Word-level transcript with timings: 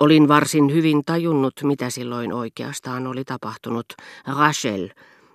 Olin 0.00 0.28
varsin 0.28 0.72
hyvin 0.72 1.04
tajunnut, 1.04 1.54
mitä 1.62 1.90
silloin 1.90 2.32
oikeastaan 2.32 3.06
oli 3.06 3.24
tapahtunut. 3.24 3.86
Rachel, 4.38 4.88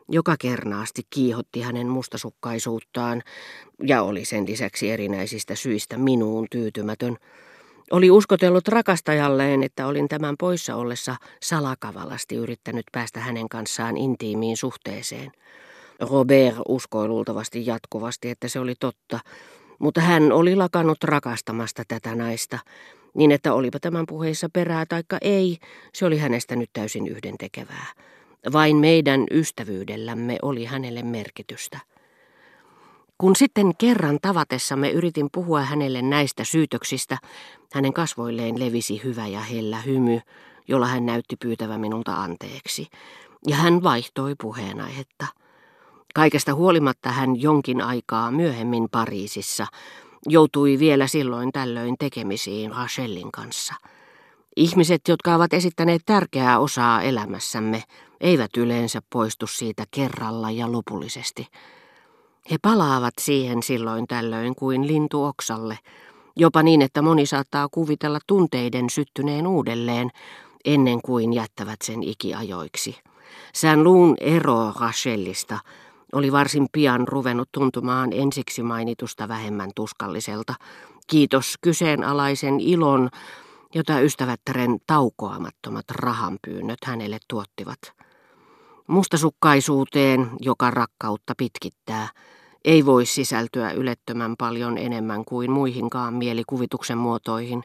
joka 0.10 0.36
kernaasti 0.40 1.02
kiihotti 1.10 1.62
hänen 1.62 1.88
mustasukkaisuuttaan 1.88 3.22
ja 3.88 4.04
oli 4.04 4.26
sen 4.26 4.46
lisäksi 4.48 4.92
erinäisistä 4.92 5.56
syistä 5.56 5.98
minuun 5.98 6.48
tyytymätön, 6.52 7.18
oli 7.92 8.12
uskotellut 8.12 8.68
rakastajalleen, 8.68 9.64
että 9.64 9.88
olin 9.88 10.08
tämän 10.08 10.36
poissa 10.40 10.76
ollessa 10.76 11.16
salakavalasti 11.42 12.36
yrittänyt 12.36 12.86
päästä 12.92 13.20
hänen 13.20 13.50
kanssaan 13.50 13.98
intiimiin 13.98 14.58
suhteeseen. 14.58 15.32
Robert 16.00 16.56
uskoi 16.68 17.08
luultavasti 17.08 17.66
jatkuvasti, 17.66 18.30
että 18.30 18.48
se 18.48 18.60
oli 18.60 18.74
totta, 18.80 19.20
mutta 19.80 20.02
hän 20.02 20.32
oli 20.32 20.56
lakannut 20.56 21.04
rakastamasta 21.04 21.84
tätä 21.88 22.16
naista, 22.16 22.60
niin 23.16 23.32
että 23.32 23.54
olipa 23.54 23.80
tämän 23.80 24.06
puheissa 24.06 24.50
perää 24.54 24.86
taikka 24.86 25.18
ei, 25.22 25.58
se 25.94 26.06
oli 26.06 26.18
hänestä 26.18 26.56
nyt 26.56 26.70
täysin 26.74 27.08
yhdentekevää. 27.08 27.86
Vain 28.54 28.78
meidän 28.78 29.24
ystävyydellämme 29.32 30.38
oli 30.42 30.66
hänelle 30.66 31.04
merkitystä. 31.04 31.80
Kun 33.18 33.36
sitten 33.36 33.76
kerran 33.78 34.20
tavatessamme 34.22 34.92
yritin 34.92 35.28
puhua 35.32 35.62
hänelle 35.62 36.02
näistä 36.02 36.44
syytöksistä, 36.44 37.18
hänen 37.74 37.94
kasvoilleen 37.94 38.60
levisi 38.60 39.02
hyvä 39.04 39.28
ja 39.28 39.40
hellä 39.40 39.82
hymy, 39.82 40.20
jolla 40.68 40.88
hän 40.88 41.06
näytti 41.06 41.36
pyytävän 41.36 41.80
minulta 41.82 42.14
anteeksi, 42.14 42.88
ja 43.48 43.56
hän 43.56 43.84
vaihtoi 43.84 44.36
puheenaihetta. 44.42 45.28
Kaikesta 46.16 46.54
huolimatta 46.54 47.10
hän 47.10 47.42
jonkin 47.42 47.82
aikaa 47.82 48.32
myöhemmin 48.32 48.88
Pariisissa 48.92 49.68
joutui 50.26 50.80
vielä 50.80 51.08
silloin 51.08 51.52
tällöin 51.52 51.96
tekemisiin 52.00 52.72
Rachelin 52.72 53.32
kanssa. 53.32 53.74
Ihmiset, 54.56 55.02
jotka 55.08 55.36
ovat 55.36 55.54
esittäneet 55.54 56.02
tärkeää 56.06 56.60
osaa 56.60 57.02
elämässämme, 57.02 57.84
eivät 58.22 58.58
yleensä 58.58 59.02
poistu 59.10 59.48
siitä 59.48 59.84
kerralla 59.92 60.52
ja 60.52 60.72
lopullisesti. 60.72 61.48
He 62.52 62.58
palaavat 62.62 63.14
siihen 63.22 63.64
silloin 63.64 64.08
tällöin 64.08 64.56
kuin 64.56 64.88
lintu 64.88 65.24
oksalle, 65.24 65.80
jopa 66.36 66.64
niin, 66.64 66.82
että 66.82 67.02
moni 67.02 67.26
saattaa 67.26 67.68
kuvitella 67.72 68.20
tunteiden 68.28 68.90
syttyneen 68.90 69.48
uudelleen 69.48 70.10
ennen 70.66 71.02
kuin 71.02 71.34
jättävät 71.34 71.82
sen 71.82 72.04
ikiajoiksi. 72.04 72.98
Sään 73.54 73.84
luun 73.84 74.16
ero 74.20 74.74
Rachelista 74.80 75.60
oli 76.14 76.32
varsin 76.32 76.68
pian 76.72 77.08
ruvennut 77.08 77.50
tuntumaan 77.52 78.14
ensiksi 78.14 78.64
mainitusta 78.64 79.28
vähemmän 79.28 79.72
tuskalliselta. 79.76 80.54
Kiitos 81.08 81.56
kyseenalaisen 81.62 82.60
ilon, 82.60 83.10
jota 83.76 84.00
ystävättären 84.00 84.78
taukoamattomat 84.88 85.86
rahanpyynnöt 85.92 86.80
hänelle 86.86 87.18
tuottivat. 87.28 87.80
Mustasukkaisuuteen, 88.88 90.30
joka 90.40 90.72
rakkautta 90.72 91.34
pitkittää, 91.38 92.08
ei 92.66 92.86
voi 92.86 93.06
sisältyä 93.06 93.72
ylettömän 93.72 94.36
paljon 94.38 94.78
enemmän 94.78 95.26
kuin 95.26 95.52
muihinkaan 95.52 96.14
mielikuvituksen 96.14 96.98
muotoihin. 96.98 97.64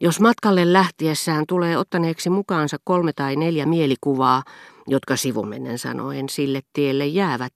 Jos 0.00 0.20
matkalle 0.20 0.72
lähtiessään 0.72 1.44
tulee 1.48 1.78
ottaneeksi 1.78 2.30
mukaansa 2.30 2.76
kolme 2.84 3.12
tai 3.12 3.36
neljä 3.36 3.66
mielikuvaa, 3.66 4.42
jotka 4.86 5.16
sivumennen 5.16 5.78
sanoen 5.78 6.28
sille 6.28 6.60
tielle 6.72 7.06
jäävät, 7.06 7.52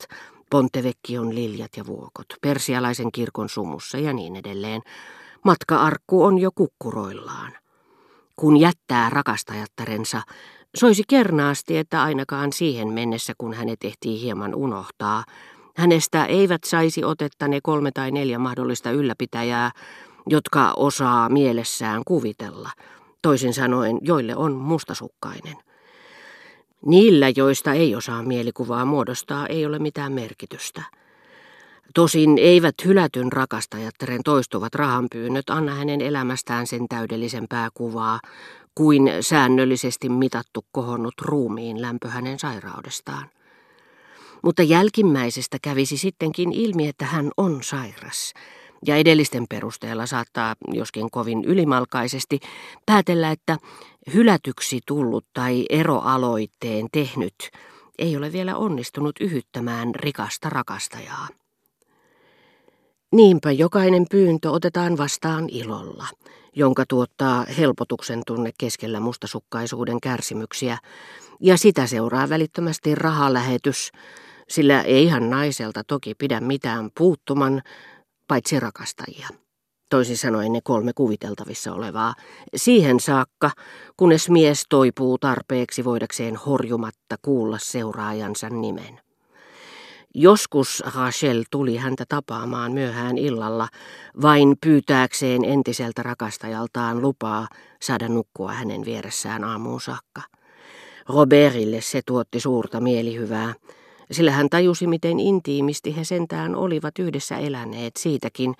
Pontevecchion 0.50 1.34
liljat 1.34 1.70
ja 1.76 1.86
vuokot, 1.86 2.26
persialaisen 2.42 3.12
kirkon 3.12 3.48
sumussa 3.48 3.98
ja 3.98 4.12
niin 4.12 4.36
edelleen, 4.36 4.82
matka-arkku 5.44 6.24
on 6.24 6.38
jo 6.38 6.50
kukkuroillaan. 6.54 7.52
Kun 8.36 8.56
jättää 8.56 9.10
rakastajattarensa, 9.10 10.22
soisi 10.76 11.02
kernaasti, 11.08 11.78
että 11.78 12.02
ainakaan 12.02 12.52
siihen 12.52 12.88
mennessä, 12.88 13.32
kun 13.38 13.54
hänet 13.54 13.84
ehtii 13.84 14.20
hieman 14.20 14.54
unohtaa, 14.54 15.24
hänestä 15.76 16.24
eivät 16.24 16.64
saisi 16.64 17.04
otetta 17.04 17.48
ne 17.48 17.60
kolme 17.62 17.90
tai 17.92 18.10
neljä 18.10 18.38
mahdollista 18.38 18.90
ylläpitäjää, 18.90 19.70
jotka 20.26 20.72
osaa 20.76 21.28
mielessään 21.28 22.02
kuvitella, 22.06 22.70
toisin 23.22 23.54
sanoen, 23.54 23.98
joille 24.02 24.36
on 24.36 24.52
mustasukkainen. 24.52 25.56
Niillä, 26.86 27.28
joista 27.36 27.72
ei 27.72 27.94
osaa 27.94 28.22
mielikuvaa 28.22 28.84
muodostaa, 28.84 29.46
ei 29.46 29.66
ole 29.66 29.78
mitään 29.78 30.12
merkitystä. 30.12 30.82
Tosin 31.94 32.38
eivät 32.38 32.74
hylätyn 32.84 33.32
rakastajattaren 33.32 34.20
toistuvat 34.24 34.74
rahanpyynnöt 34.74 35.50
anna 35.50 35.74
hänen 35.74 36.00
elämästään 36.00 36.66
sen 36.66 36.88
täydellisempää 36.88 37.68
kuvaa 37.74 38.20
kuin 38.74 39.12
säännöllisesti 39.20 40.08
mitattu 40.08 40.64
kohonnut 40.72 41.14
ruumiin 41.20 41.82
lämpö 41.82 42.08
hänen 42.08 42.38
sairaudestaan. 42.38 43.26
Mutta 44.42 44.62
jälkimmäisestä 44.62 45.58
kävisi 45.62 45.96
sittenkin 45.96 46.52
ilmi, 46.52 46.88
että 46.88 47.04
hän 47.04 47.30
on 47.36 47.62
sairas, 47.62 48.34
ja 48.86 48.96
edellisten 48.96 49.44
perusteella 49.48 50.06
saattaa, 50.06 50.54
joskin 50.72 51.10
kovin 51.10 51.44
ylimalkaisesti, 51.44 52.40
päätellä, 52.86 53.30
että 53.30 53.58
hylätyksi 54.14 54.80
tullut 54.86 55.26
tai 55.32 55.66
eroaloitteen 55.70 56.86
tehnyt 56.92 57.34
ei 57.98 58.16
ole 58.16 58.32
vielä 58.32 58.56
onnistunut 58.56 59.16
yhyttämään 59.20 59.94
rikasta 59.94 60.50
rakastajaa. 60.50 61.28
Niinpä 63.12 63.50
jokainen 63.50 64.06
pyyntö 64.10 64.50
otetaan 64.50 64.98
vastaan 64.98 65.48
ilolla, 65.48 66.06
jonka 66.56 66.84
tuottaa 66.88 67.44
helpotuksen 67.58 68.22
tunne 68.26 68.50
keskellä 68.58 69.00
mustasukkaisuuden 69.00 70.00
kärsimyksiä, 70.00 70.78
ja 71.40 71.58
sitä 71.58 71.86
seuraa 71.86 72.28
välittömästi 72.28 72.94
rahalähetys, 72.94 73.92
sillä 74.48 74.82
eihän 74.82 75.30
naiselta 75.30 75.84
toki 75.84 76.14
pidä 76.14 76.40
mitään 76.40 76.90
puuttuman, 76.98 77.62
paitsi 78.30 78.60
rakastajia. 78.60 79.28
Toisin 79.90 80.16
sanoen 80.16 80.52
ne 80.52 80.60
kolme 80.64 80.92
kuviteltavissa 80.94 81.72
olevaa, 81.72 82.14
siihen 82.56 83.00
saakka, 83.00 83.50
kunnes 83.96 84.30
mies 84.30 84.64
toipuu 84.68 85.18
tarpeeksi 85.18 85.84
voidakseen 85.84 86.36
horjumatta 86.36 87.16
kuulla 87.22 87.58
seuraajansa 87.60 88.48
nimen. 88.48 89.00
Joskus 90.14 90.82
Rachel 90.94 91.44
tuli 91.50 91.76
häntä 91.76 92.04
tapaamaan 92.08 92.72
myöhään 92.72 93.18
illalla, 93.18 93.68
vain 94.22 94.56
pyytääkseen 94.60 95.44
entiseltä 95.44 96.02
rakastajaltaan 96.02 97.02
lupaa 97.02 97.48
saada 97.82 98.08
nukkua 98.08 98.52
hänen 98.52 98.84
vieressään 98.84 99.44
aamuun 99.44 99.80
saakka. 99.80 100.22
Robertille 101.08 101.80
se 101.80 102.00
tuotti 102.06 102.40
suurta 102.40 102.80
mielihyvää, 102.80 103.54
sillä 104.12 104.30
hän 104.30 104.50
tajusi, 104.50 104.86
miten 104.86 105.20
intiimisti 105.20 105.96
he 105.96 106.04
sentään 106.04 106.56
olivat 106.56 106.98
yhdessä 106.98 107.36
eläneet 107.36 107.96
siitäkin, 107.96 108.54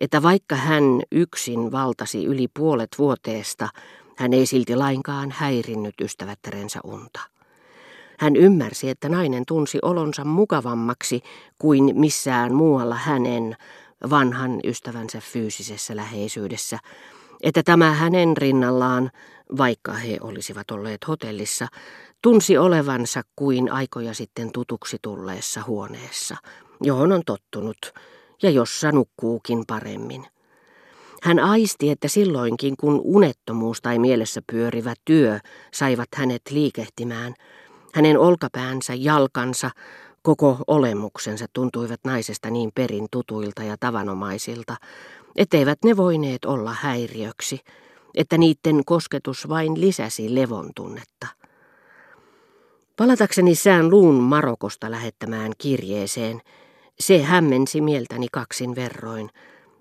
että 0.00 0.22
vaikka 0.22 0.56
hän 0.56 0.84
yksin 1.12 1.72
valtasi 1.72 2.24
yli 2.24 2.48
puolet 2.58 2.88
vuoteesta, 2.98 3.68
hän 4.16 4.32
ei 4.32 4.46
silti 4.46 4.76
lainkaan 4.76 5.30
häirinnyt 5.30 5.94
ystävättärensä 6.00 6.80
unta. 6.84 7.20
Hän 8.18 8.36
ymmärsi, 8.36 8.88
että 8.90 9.08
nainen 9.08 9.42
tunsi 9.46 9.78
olonsa 9.82 10.24
mukavammaksi 10.24 11.22
kuin 11.58 11.90
missään 11.94 12.54
muualla 12.54 12.94
hänen, 12.94 13.56
vanhan 14.10 14.60
ystävänsä 14.64 15.20
fyysisessä 15.20 15.96
läheisyydessä, 15.96 16.78
että 17.42 17.62
tämä 17.62 17.92
hänen 17.92 18.36
rinnallaan, 18.36 19.10
vaikka 19.56 19.92
he 19.92 20.18
olisivat 20.20 20.70
olleet 20.70 21.08
hotellissa, 21.08 21.66
tunsi 22.22 22.58
olevansa 22.58 23.22
kuin 23.36 23.72
aikoja 23.72 24.14
sitten 24.14 24.52
tutuksi 24.52 24.96
tulleessa 25.02 25.62
huoneessa, 25.66 26.36
johon 26.82 27.12
on 27.12 27.22
tottunut 27.26 27.92
ja 28.42 28.50
jossa 28.50 28.92
nukkuukin 28.92 29.64
paremmin. 29.66 30.26
Hän 31.22 31.38
aisti, 31.38 31.90
että 31.90 32.08
silloinkin 32.08 32.76
kun 32.76 33.00
unettomuus 33.04 33.80
tai 33.80 33.98
mielessä 33.98 34.40
pyörivä 34.52 34.94
työ 35.04 35.38
saivat 35.74 36.08
hänet 36.16 36.42
liikehtimään, 36.50 37.34
hänen 37.94 38.18
olkapäänsä, 38.18 38.94
jalkansa, 38.94 39.70
koko 40.22 40.58
olemuksensa 40.66 41.46
tuntuivat 41.52 42.00
naisesta 42.04 42.50
niin 42.50 42.70
perin 42.74 43.06
tutuilta 43.10 43.62
ja 43.62 43.76
tavanomaisilta, 43.80 44.76
etteivät 45.36 45.78
ne 45.84 45.96
voineet 45.96 46.44
olla 46.44 46.76
häiriöksi, 46.80 47.60
että 48.14 48.38
niiden 48.38 48.84
kosketus 48.86 49.48
vain 49.48 49.80
lisäsi 49.80 50.34
levon 50.34 50.70
tunnetta. 50.76 51.26
Palatakseni 52.98 53.54
sään 53.54 53.90
luun 53.90 54.14
Marokosta 54.14 54.90
lähettämään 54.90 55.52
kirjeeseen, 55.58 56.40
se 57.00 57.22
hämmensi 57.22 57.80
mieltäni 57.80 58.26
kaksin 58.32 58.74
verroin, 58.74 59.30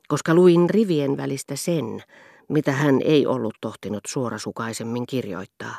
koska 0.07 0.33
luin 0.33 0.69
rivien 0.69 1.17
välistä 1.17 1.55
sen, 1.55 2.03
mitä 2.49 2.71
hän 2.71 3.01
ei 3.03 3.27
ollut 3.27 3.53
tohtinut 3.61 4.03
suorasukaisemmin 4.07 5.05
kirjoittaa. 5.07 5.75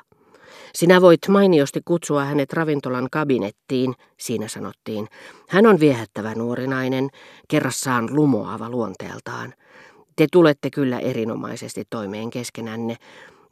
Sinä 0.75 1.01
voit 1.01 1.21
mainiosti 1.29 1.81
kutsua 1.85 2.25
hänet 2.25 2.53
ravintolan 2.53 3.09
kabinettiin, 3.13 3.95
siinä 4.17 4.49
sanottiin. 4.49 5.09
Hän 5.49 5.67
on 5.67 5.81
viehättävä 5.81 6.35
nuori 6.35 6.67
nainen, 6.67 7.09
kerrassaan 7.49 8.17
lumoava 8.17 8.71
luonteeltaan. 8.71 9.55
Te 10.17 10.27
tulette 10.33 10.71
kyllä 10.71 10.99
erinomaisesti 10.99 11.83
toimeen 11.91 12.31
keskenänne, 12.31 12.97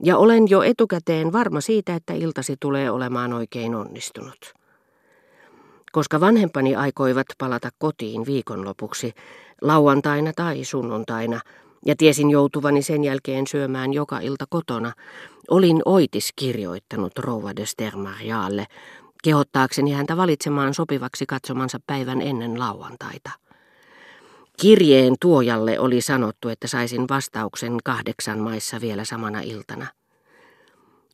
Ja 0.02 0.16
olen 0.16 0.50
jo 0.50 0.62
etukäteen 0.62 1.32
varma 1.32 1.60
siitä, 1.60 1.94
että 1.94 2.12
iltasi 2.12 2.56
tulee 2.60 2.90
olemaan 2.90 3.32
oikein 3.32 3.74
onnistunut. 3.74 4.54
Koska 5.92 6.20
vanhempani 6.20 6.76
aikoivat 6.76 7.26
palata 7.38 7.70
kotiin 7.78 8.26
viikonlopuksi, 8.26 9.12
lauantaina 9.62 10.32
tai 10.36 10.64
sunnuntaina, 10.64 11.40
ja 11.86 11.94
tiesin 11.98 12.30
joutuvani 12.30 12.82
sen 12.82 13.04
jälkeen 13.04 13.46
syömään 13.46 13.92
joka 13.92 14.18
ilta 14.18 14.44
kotona, 14.50 14.92
olin 15.50 15.82
oitis 15.84 16.32
kirjoittanut 16.36 17.18
rouva 17.18 17.56
de 17.56 17.66
Stermarialle, 17.66 18.66
kehottaakseni 19.22 19.92
häntä 19.92 20.16
valitsemaan 20.16 20.74
sopivaksi 20.74 21.26
katsomansa 21.26 21.78
päivän 21.86 22.22
ennen 22.22 22.58
lauantaita. 22.58 23.30
Kirjeen 24.60 25.14
tuojalle 25.20 25.78
oli 25.80 26.00
sanottu, 26.00 26.48
että 26.48 26.68
saisin 26.68 27.08
vastauksen 27.08 27.78
kahdeksan 27.84 28.38
maissa 28.38 28.80
vielä 28.80 29.04
samana 29.04 29.40
iltana. 29.40 29.86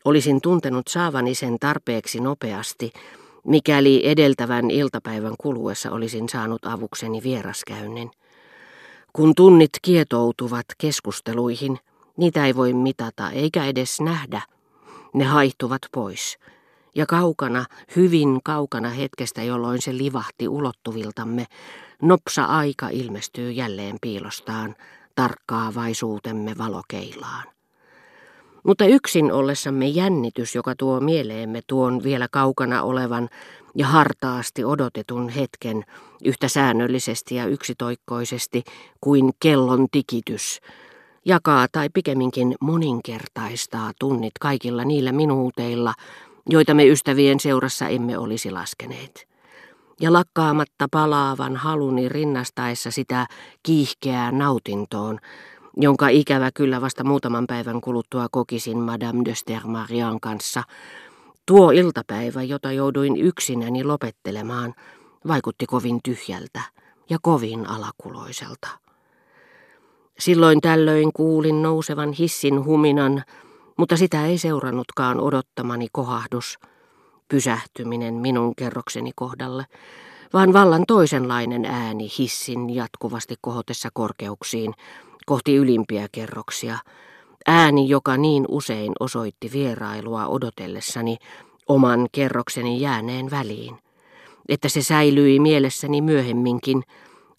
Olisin 0.04 0.40
tuntenut 0.40 0.88
saavani 0.88 1.34
sen 1.34 1.56
tarpeeksi 1.60 2.20
nopeasti, 2.20 2.92
mikäli 3.44 4.08
edeltävän 4.08 4.70
iltapäivän 4.70 5.34
kuluessa 5.38 5.90
olisin 5.90 6.28
saanut 6.28 6.66
avukseni 6.66 7.22
vieraskäynnin. 7.22 8.10
Kun 9.12 9.34
tunnit 9.34 9.70
kietoutuvat 9.82 10.66
keskusteluihin, 10.78 11.78
niitä 12.16 12.46
ei 12.46 12.56
voi 12.56 12.72
mitata 12.72 13.30
eikä 13.30 13.64
edes 13.64 14.00
nähdä. 14.00 14.42
Ne 15.14 15.24
haihtuvat 15.24 15.82
pois. 15.92 16.38
Ja 16.94 17.06
kaukana, 17.06 17.64
hyvin 17.96 18.40
kaukana 18.44 18.88
hetkestä, 18.88 19.42
jolloin 19.42 19.82
se 19.82 19.96
livahti 19.96 20.48
ulottuviltamme, 20.48 21.46
nopsa 22.02 22.44
aika 22.44 22.88
ilmestyy 22.88 23.50
jälleen 23.50 23.96
piilostaan, 24.00 24.74
tarkkaavaisuutemme 25.14 26.54
valokeilaan. 26.58 27.44
Mutta 28.62 28.84
yksin 28.84 29.32
ollessamme 29.32 29.86
jännitys, 29.86 30.54
joka 30.54 30.74
tuo 30.78 31.00
mieleemme 31.00 31.60
tuon 31.66 32.02
vielä 32.02 32.28
kaukana 32.30 32.82
olevan 32.82 33.28
ja 33.74 33.86
hartaasti 33.86 34.64
odotetun 34.64 35.28
hetken 35.28 35.84
yhtä 36.24 36.48
säännöllisesti 36.48 37.34
ja 37.34 37.46
yksitoikkoisesti 37.46 38.64
kuin 39.00 39.30
kellon 39.40 39.86
tikitys, 39.92 40.60
jakaa 41.24 41.66
tai 41.72 41.88
pikemminkin 41.94 42.54
moninkertaistaa 42.60 43.92
tunnit 43.98 44.32
kaikilla 44.40 44.84
niillä 44.84 45.12
minuuteilla, 45.12 45.94
joita 46.48 46.74
me 46.74 46.86
ystävien 46.86 47.40
seurassa 47.40 47.88
emme 47.88 48.18
olisi 48.18 48.50
laskeneet. 48.50 49.28
Ja 50.00 50.12
lakkaamatta 50.12 50.86
palaavan 50.90 51.56
haluni 51.56 52.08
rinnastaessa 52.08 52.90
sitä 52.90 53.26
kiihkeää 53.62 54.32
nautintoon, 54.32 55.18
jonka 55.76 56.08
ikävä 56.08 56.50
kyllä 56.54 56.80
vasta 56.80 57.04
muutaman 57.04 57.46
päivän 57.46 57.80
kuluttua 57.80 58.26
kokisin 58.30 58.78
Madame 58.78 59.24
de 59.24 59.34
Stermarian 59.34 60.20
kanssa, 60.20 60.62
tuo 61.46 61.70
iltapäivä, 61.70 62.42
jota 62.42 62.72
jouduin 62.72 63.16
yksinäni 63.16 63.84
lopettelemaan, 63.84 64.74
vaikutti 65.28 65.66
kovin 65.66 66.00
tyhjältä 66.04 66.60
ja 67.10 67.18
kovin 67.22 67.66
alakuloiselta. 67.66 68.68
Silloin 70.18 70.60
tällöin 70.60 71.12
kuulin 71.12 71.62
nousevan 71.62 72.12
hissin 72.12 72.64
huminan, 72.64 73.24
mutta 73.76 73.96
sitä 73.96 74.26
ei 74.26 74.38
seurannutkaan 74.38 75.20
odottamani 75.20 75.86
kohahdus, 75.92 76.58
pysähtyminen 77.28 78.14
minun 78.14 78.54
kerrokseni 78.56 79.10
kohdalle, 79.14 79.64
vaan 80.32 80.52
vallan 80.52 80.84
toisenlainen 80.88 81.64
ääni 81.64 82.08
hissin 82.18 82.74
jatkuvasti 82.74 83.34
kohotessa 83.40 83.88
korkeuksiin, 83.92 84.74
kohti 85.26 85.56
ylimpiä 85.56 86.08
kerroksia, 86.12 86.78
ääni, 87.46 87.88
joka 87.88 88.16
niin 88.16 88.44
usein 88.48 88.92
osoitti 89.00 89.50
vierailua 89.52 90.26
odotellessani 90.26 91.16
oman 91.68 92.06
kerrokseni 92.12 92.80
jääneen 92.80 93.30
väliin, 93.30 93.78
että 94.48 94.68
se 94.68 94.82
säilyi 94.82 95.40
mielessäni 95.40 96.00
myöhemminkin, 96.00 96.82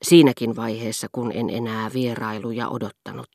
siinäkin 0.02 0.56
vaiheessa, 0.56 1.08
kun 1.12 1.32
en 1.32 1.50
enää 1.50 1.92
vierailuja 1.94 2.70
odottanut, 2.70 3.30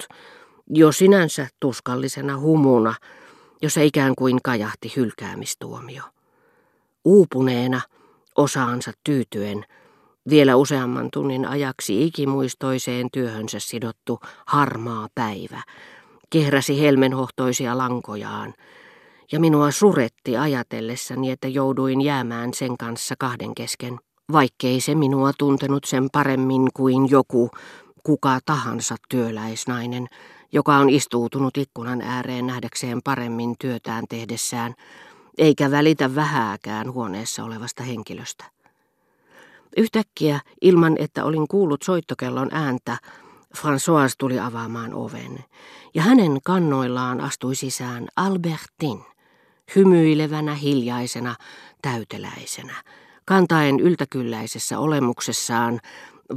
jo 0.71 0.93
sinänsä 0.93 1.49
tuskallisena 1.61 2.39
humuna, 2.39 2.95
jossa 3.63 3.81
ikään 3.81 4.15
kuin 4.15 4.39
kajahti 4.45 4.93
hylkäämistuomio. 4.97 6.03
Uupuneena, 7.05 7.81
osaansa 8.37 8.93
tyytyen, 9.05 9.65
vielä 10.31 10.57
useamman 10.57 11.09
tunnin 11.13 11.47
ajaksi 11.47 12.05
ikimuistoiseen 12.07 13.09
työhönsä 13.13 13.59
sidottu 13.61 14.21
harmaa 14.47 15.09
päivä 15.15 15.63
kehräsi 16.31 16.81
helmenhohtoisia 16.81 17.79
lankojaan, 17.79 18.55
ja 19.33 19.41
minua 19.41 19.71
suretti 19.71 20.37
ajatellessani, 20.37 21.31
että 21.31 21.49
jouduin 21.49 22.01
jäämään 22.01 22.55
sen 22.55 22.77
kanssa 22.77 23.15
kahden 23.19 23.55
kesken, 23.55 23.99
vaikkei 24.33 24.81
se 24.81 24.95
minua 24.95 25.33
tuntenut 25.39 25.85
sen 25.85 26.09
paremmin 26.13 26.69
kuin 26.75 27.11
joku, 27.11 27.51
kuka 28.03 28.39
tahansa 28.47 28.97
työläisnainen, 29.09 30.07
joka 30.53 30.77
on 30.77 30.91
istuutunut 30.91 31.57
ikkunan 31.57 32.03
ääreen 32.03 32.47
nähdäkseen 32.47 33.03
paremmin 33.03 33.55
työtään 33.59 34.05
tehdessään, 34.09 34.75
eikä 35.39 35.71
välitä 35.71 36.15
vähääkään 36.15 36.93
huoneessa 36.93 37.45
olevasta 37.45 37.83
henkilöstä. 37.83 38.45
Yhtäkkiä, 39.77 40.41
ilman 40.61 40.97
että 40.99 41.25
olin 41.25 41.49
kuullut 41.49 41.83
soittokellon 41.83 42.49
ääntä, 42.53 42.97
François 43.57 44.15
tuli 44.19 44.39
avaamaan 44.39 44.95
oven, 44.95 45.45
ja 45.95 46.03
hänen 46.03 46.39
kannoillaan 46.45 47.21
astui 47.21 47.55
sisään 47.55 48.09
Albertin, 48.17 49.05
hymyilevänä, 49.77 50.55
hiljaisena, 50.55 51.35
täyteläisenä, 51.83 52.75
kantaen 53.25 53.81
yltäkylläisessä 53.81 54.79
olemuksessaan 54.79 55.81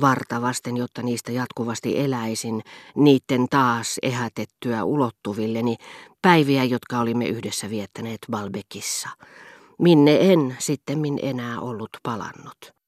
vartavasten, 0.01 0.77
jotta 0.77 1.01
niistä 1.01 1.31
jatkuvasti 1.31 1.99
eläisin, 1.99 2.61
niitten 2.95 3.47
taas 3.49 3.99
ehätettyä 4.01 4.83
ulottuvilleni 4.83 5.75
päiviä, 6.21 6.63
jotka 6.63 6.99
olimme 6.99 7.25
yhdessä 7.25 7.69
viettäneet 7.69 8.19
Balbekissa, 8.31 9.09
minne 9.79 10.17
en 10.33 10.55
sittemmin 10.59 11.19
enää 11.21 11.59
ollut 11.59 11.89
palannut. 12.03 12.80